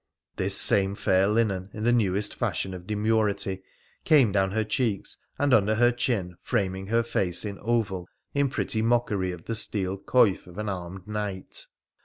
This 0.35 0.57
same 0.57 0.95
fair 0.95 1.27
linen, 1.27 1.69
in 1.73 1.83
the 1.83 1.91
newest 1.93 2.33
fashion 2.33 2.73
of 2.73 2.87
demurity, 2.87 3.61
came 4.03 4.31
down 4.31 4.49
her 4.49 4.63
cheeks 4.63 5.17
and 5.37 5.53
under 5.53 5.75
her 5.75 5.91
chin, 5.91 6.37
framing 6.41 6.87
her 6.87 7.03
face 7.03 7.45
in 7.45 7.59
oval, 7.59 8.07
in 8.33 8.49
pretty 8.49 8.81
mockery 8.81 9.31
of 9.31 9.45
the 9.45 9.53
steel 9.53 9.99
coif 9.99 10.47
of 10.47 10.57
an 10.57 10.69
armed 10.69 11.05
knight. 11.07 11.67